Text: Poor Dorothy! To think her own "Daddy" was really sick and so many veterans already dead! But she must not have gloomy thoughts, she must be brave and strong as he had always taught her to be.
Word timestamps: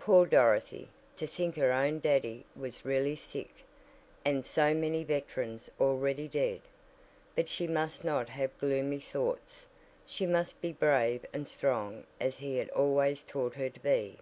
Poor 0.00 0.26
Dorothy! 0.26 0.88
To 1.16 1.28
think 1.28 1.54
her 1.54 1.70
own 1.70 2.00
"Daddy" 2.00 2.44
was 2.56 2.84
really 2.84 3.14
sick 3.14 3.54
and 4.24 4.44
so 4.44 4.74
many 4.74 5.04
veterans 5.04 5.70
already 5.80 6.26
dead! 6.26 6.60
But 7.36 7.48
she 7.48 7.68
must 7.68 8.02
not 8.02 8.30
have 8.30 8.58
gloomy 8.58 8.98
thoughts, 8.98 9.66
she 10.04 10.26
must 10.26 10.60
be 10.60 10.72
brave 10.72 11.24
and 11.32 11.46
strong 11.46 12.02
as 12.18 12.38
he 12.38 12.56
had 12.56 12.68
always 12.70 13.22
taught 13.22 13.54
her 13.54 13.70
to 13.70 13.78
be. 13.78 14.18